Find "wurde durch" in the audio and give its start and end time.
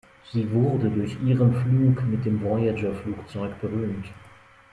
0.51-1.15